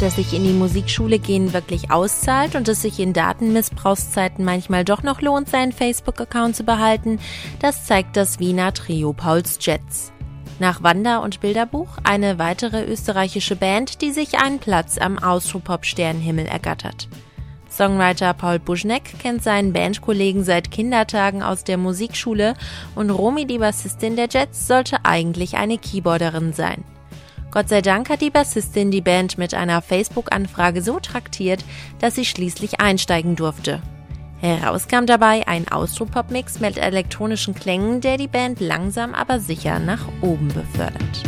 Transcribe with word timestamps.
dass 0.00 0.16
sich 0.16 0.32
in 0.32 0.44
die 0.44 0.54
Musikschule 0.54 1.18
gehen 1.18 1.52
wirklich 1.52 1.90
auszahlt 1.90 2.54
und 2.54 2.66
es 2.68 2.80
sich 2.80 2.98
in 3.00 3.12
Datenmissbrauchszeiten 3.12 4.44
manchmal 4.44 4.82
doch 4.82 5.02
noch 5.02 5.20
lohnt, 5.20 5.50
seinen 5.50 5.72
Facebook-Account 5.72 6.56
zu 6.56 6.64
behalten, 6.64 7.18
das 7.60 7.84
zeigt 7.84 8.16
das 8.16 8.38
Wiener 8.38 8.72
Trio 8.72 9.12
Pauls 9.12 9.58
Jets. 9.60 10.10
Nach 10.58 10.82
Wander- 10.82 11.20
und 11.22 11.40
Bilderbuch 11.40 11.98
eine 12.02 12.38
weitere 12.38 12.84
österreichische 12.84 13.56
Band, 13.56 14.00
die 14.00 14.10
sich 14.10 14.38
einen 14.38 14.58
Platz 14.58 14.96
am 14.96 15.18
Austropop-Sternenhimmel 15.18 16.46
ergattert. 16.46 17.08
Songwriter 17.70 18.32
Paul 18.32 18.58
Buschneck 18.58 19.18
kennt 19.18 19.42
seinen 19.42 19.74
Bandkollegen 19.74 20.44
seit 20.44 20.70
Kindertagen 20.70 21.42
aus 21.42 21.62
der 21.62 21.76
Musikschule 21.76 22.54
und 22.94 23.10
Romy, 23.10 23.44
die 23.44 23.58
Bassistin 23.58 24.16
der 24.16 24.28
Jets, 24.30 24.66
sollte 24.66 25.04
eigentlich 25.04 25.58
eine 25.58 25.76
Keyboarderin 25.76 26.54
sein. 26.54 26.84
Gott 27.50 27.68
sei 27.68 27.82
Dank 27.82 28.08
hat 28.08 28.20
die 28.20 28.30
Bassistin 28.30 28.90
die 28.90 29.00
Band 29.00 29.36
mit 29.36 29.54
einer 29.54 29.82
Facebook-Anfrage 29.82 30.82
so 30.82 31.00
traktiert, 31.00 31.64
dass 31.98 32.14
sie 32.14 32.24
schließlich 32.24 32.80
einsteigen 32.80 33.34
durfte. 33.34 33.82
Heraus 34.40 34.88
kam 34.88 35.06
dabei 35.06 35.46
ein 35.48 35.68
Austropop-Mix 35.68 36.60
mit 36.60 36.78
elektronischen 36.78 37.54
Klängen, 37.54 38.00
der 38.00 38.16
die 38.16 38.28
Band 38.28 38.60
langsam 38.60 39.14
aber 39.14 39.40
sicher 39.40 39.80
nach 39.80 40.06
oben 40.22 40.48
befördert. 40.48 41.22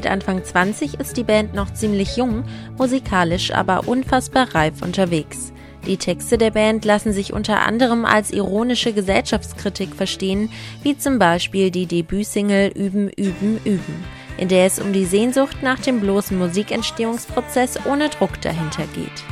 Mit 0.00 0.10
Anfang 0.10 0.42
20 0.42 0.94
ist 0.98 1.18
die 1.18 1.24
Band 1.24 1.52
noch 1.52 1.74
ziemlich 1.74 2.16
jung, 2.16 2.44
musikalisch 2.78 3.52
aber 3.52 3.86
unfassbar 3.86 4.54
reif 4.54 4.80
unterwegs. 4.80 5.52
Die 5.86 5.98
Texte 5.98 6.38
der 6.38 6.52
Band 6.52 6.86
lassen 6.86 7.12
sich 7.12 7.34
unter 7.34 7.60
anderem 7.66 8.06
als 8.06 8.30
ironische 8.30 8.94
Gesellschaftskritik 8.94 9.94
verstehen, 9.94 10.50
wie 10.82 10.96
zum 10.96 11.18
Beispiel 11.18 11.70
die 11.70 11.84
Debütsingle 11.84 12.68
Üben, 12.68 13.10
Üben, 13.10 13.60
Üben, 13.66 14.04
in 14.38 14.48
der 14.48 14.64
es 14.64 14.78
um 14.78 14.94
die 14.94 15.04
Sehnsucht 15.04 15.62
nach 15.62 15.80
dem 15.80 16.00
bloßen 16.00 16.38
Musikentstehungsprozess 16.38 17.80
ohne 17.84 18.08
Druck 18.08 18.40
dahinter 18.40 18.84
geht. 18.94 19.22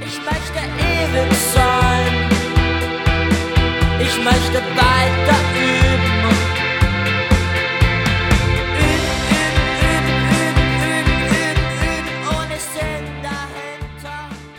Ich 0.00 0.16
möchte 0.24 0.60
ewig 0.80 1.36
sein, 1.52 2.30
ich 4.00 4.24
möchte 4.24 4.62
weiter 4.76 5.81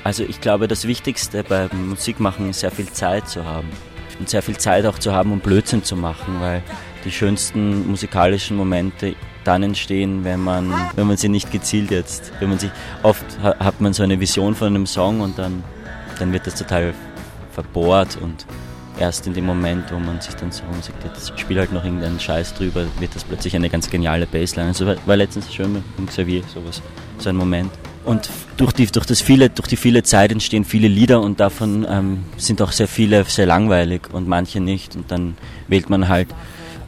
Also 0.03 0.23
ich 0.23 0.41
glaube, 0.41 0.67
das 0.67 0.87
Wichtigste 0.87 1.43
beim 1.43 1.89
Musikmachen 1.89 2.49
ist 2.49 2.59
sehr 2.59 2.71
viel 2.71 2.89
Zeit 2.89 3.29
zu 3.29 3.45
haben. 3.45 3.69
Und 4.19 4.29
sehr 4.29 4.43
viel 4.43 4.57
Zeit 4.57 4.85
auch 4.85 4.99
zu 4.99 5.13
haben, 5.13 5.31
um 5.31 5.39
Blödsinn 5.39 5.83
zu 5.83 5.95
machen, 5.95 6.39
weil 6.39 6.61
die 7.03 7.11
schönsten 7.11 7.87
musikalischen 7.87 8.55
Momente 8.55 9.15
dann 9.43 9.63
entstehen, 9.63 10.23
wenn 10.23 10.39
man, 10.39 10.73
wenn 10.95 11.07
man 11.07 11.17
sie 11.17 11.29
nicht 11.29 11.51
gezielt 11.51 11.91
jetzt, 11.91 12.31
wenn 12.39 12.49
man 12.49 12.59
sich, 12.59 12.69
oft 13.01 13.25
hat 13.41 13.81
man 13.81 13.93
so 13.93 14.03
eine 14.03 14.19
Vision 14.19 14.55
von 14.55 14.67
einem 14.67 14.85
Song 14.85 15.21
und 15.21 15.37
dann, 15.37 15.63
dann 16.19 16.31
wird 16.31 16.47
das 16.47 16.55
total 16.55 16.93
verbohrt 17.51 18.17
und 18.21 18.45
erst 18.99 19.28
in 19.28 19.33
dem 19.33 19.45
Moment, 19.45 19.91
wo 19.91 19.99
man 19.99 20.22
sich 20.22 20.35
dann 20.35 20.51
so 20.51 20.63
sagt, 20.81 21.03
jetzt 21.03 21.38
spielt 21.39 21.59
halt 21.59 21.73
noch 21.73 21.83
irgendeinen 21.83 22.19
Scheiß 22.19 22.53
drüber, 22.53 22.85
wird 22.99 23.16
das 23.16 23.23
plötzlich 23.23 23.55
eine 23.55 23.69
ganz 23.69 23.89
geniale 23.89 24.25
Bassline. 24.25 24.69
Also 24.69 24.85
war, 24.85 25.16
letztens 25.16 25.53
schön 25.53 25.73
mit 25.73 25.83
Xavier 26.07 26.44
sowas, 26.53 26.81
so 27.17 27.29
ein 27.29 27.35
Moment. 27.35 27.72
Und 28.06 28.30
durch 28.58 28.74
die, 28.74 28.86
durch, 28.86 29.06
das 29.06 29.22
viele, 29.22 29.50
durch 29.50 29.68
die 29.68 29.78
viele 29.78 30.03
Zeit 30.03 30.31
entstehen 30.31 30.66
viele 30.66 30.88
Lieder 30.88 31.22
und 31.22 31.40
davon 31.40 31.86
ähm, 31.90 32.25
sind 32.38 32.62
auch 32.62 32.72
sehr 32.72 32.88
viele 32.88 33.24
sehr 33.25 33.46
langweilig 33.46 34.02
und 34.12 34.28
manche 34.28 34.59
nicht. 34.59 34.96
Und 34.96 35.09
dann 35.09 35.38
wählt 35.68 35.90
man 35.90 36.09
halt 36.09 36.28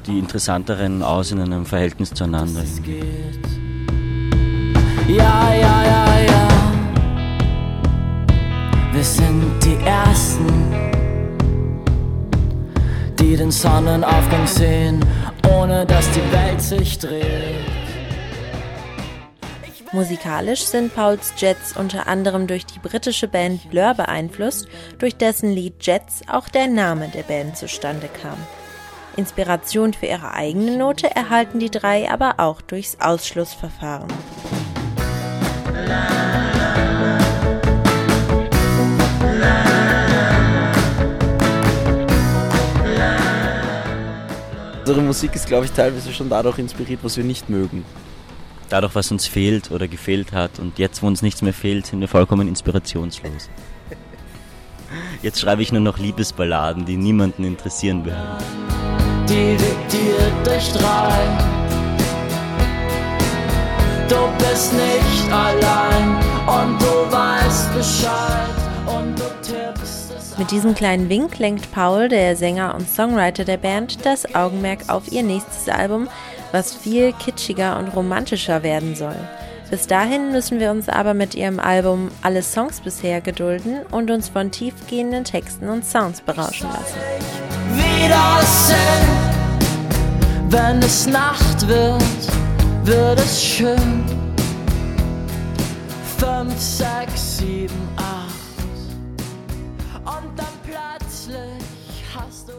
die 0.07 0.19
interessanteren 0.19 1.01
aus 1.01 1.31
in 1.31 1.39
einem 1.39 1.65
Verhältnis 1.65 2.13
zueinander. 2.13 2.63
Ja, 5.07 5.53
ja, 5.53 5.83
ja, 5.83 6.19
ja. 6.21 6.47
Wir 8.91 9.03
sind 9.03 9.43
die 9.63 9.77
Ersten, 9.85 10.47
die 13.19 13.35
den 13.35 13.51
Sonnenaufgang 13.51 14.47
sehen, 14.47 15.03
ohne 15.49 15.85
dass 15.85 16.09
die 16.11 16.31
Welt 16.31 16.61
sich 16.61 16.97
dreht. 16.99 17.74
Musikalisch 19.95 20.65
sind 20.65 20.93
Pauls 20.93 21.31
Jets 21.37 21.77
unter 21.77 22.05
anderem 22.05 22.47
durch 22.47 22.65
die 22.65 22.79
britische 22.79 23.29
Band 23.29 23.69
Blur 23.69 23.93
beeinflusst, 23.93 24.67
durch 24.99 25.15
dessen 25.15 25.53
Lied 25.53 25.75
Jets 25.79 26.21
auch 26.27 26.49
der 26.49 26.67
Name 26.67 27.07
der 27.07 27.23
Band 27.23 27.55
zustande 27.55 28.09
kam. 28.21 28.37
Inspiration 29.15 29.93
für 29.93 30.07
ihre 30.07 30.33
eigene 30.33 30.75
Note 30.75 31.15
erhalten 31.15 31.59
die 31.59 31.71
drei 31.71 32.11
aber 32.11 32.41
auch 32.41 32.59
durchs 32.59 32.97
Ausschlussverfahren. 32.99 34.11
Unsere 44.81 45.01
Musik 45.01 45.33
ist, 45.35 45.47
glaube 45.47 45.65
ich, 45.65 45.71
teilweise 45.71 46.11
schon 46.11 46.27
dadurch 46.27 46.59
inspiriert, 46.59 46.99
was 47.01 47.15
wir 47.15 47.23
nicht 47.23 47.49
mögen 47.49 47.85
dadurch, 48.69 48.95
was 48.95 49.11
uns 49.11 49.27
fehlt 49.27 49.71
oder 49.71 49.87
gefehlt 49.87 50.31
hat. 50.31 50.59
Und 50.59 50.79
jetzt, 50.79 51.01
wo 51.01 51.07
uns 51.07 51.21
nichts 51.21 51.41
mehr 51.41 51.53
fehlt, 51.53 51.85
sind 51.85 52.01
wir 52.01 52.07
vollkommen 52.07 52.47
inspirationslos. 52.47 53.49
Jetzt 55.21 55.39
schreibe 55.39 55.61
ich 55.61 55.71
nur 55.71 55.81
noch 55.81 55.97
Liebesballaden, 55.97 56.85
die 56.85 56.97
niemanden 56.97 57.43
interessieren 57.43 58.05
werden. 58.05 58.43
Dividiert 59.27 60.33
durch 60.45 60.71
drei. 60.73 61.55
Du 64.07 64.15
bist 64.37 64.71
nicht 64.73 65.31
allein 65.31 66.15
und 66.45 66.79
du 66.79 67.11
weißt 67.11 67.73
Bescheid 67.73 68.49
und 68.85 69.17
du 69.17 69.23
tippst 69.41 70.11
es. 70.15 70.37
Mit 70.37 70.51
diesem 70.51 70.75
kleinen 70.75 71.09
Wink 71.09 71.39
lenkt 71.39 71.71
Paul, 71.71 72.07
der 72.07 72.35
Sänger 72.35 72.75
und 72.75 72.87
Songwriter 72.87 73.45
der 73.45 73.57
Band, 73.57 74.05
das 74.05 74.35
Augenmerk 74.35 74.89
auf 74.89 75.11
ihr 75.11 75.23
nächstes 75.23 75.67
Album, 75.69 76.07
was 76.55 76.73
viel 76.73 77.11
kitschiger 77.11 77.77
und 77.77 77.89
romantischer 77.89 78.63
werden 78.63 78.95
soll. 78.95 79.17
Bis 79.69 79.87
dahin 79.87 80.31
müssen 80.31 80.57
wir 80.61 80.71
uns 80.71 80.87
aber 80.87 81.13
mit 81.13 81.35
ihrem 81.35 81.59
Album 81.59 82.09
Alle 82.21 82.41
Songs 82.41 82.79
bisher 82.79 83.19
gedulden 83.19 83.79
und 83.91 84.09
uns 84.09 84.29
von 84.29 84.51
tiefgehenden 84.51 85.25
Texten 85.25 85.67
und 85.67 85.83
Sounds 85.83 86.21
berauschen 86.21 86.69
lassen. 86.71 86.97
Wenn 90.49 90.79
es 90.79 91.07
Nacht 91.07 91.67
wird, 91.67 92.01
wird 92.83 93.19
es 93.19 93.43
schön. 93.43 94.05
Fünf, 96.17 96.57
sechs, 96.57 97.39
sieben, 97.39 97.89
acht. 97.97 98.63
Und 100.05 100.39
dann 100.39 100.55
plötzlich 100.63 102.05
hast 102.15 102.47
du 102.47 102.53